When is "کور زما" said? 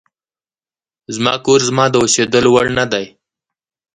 1.45-1.85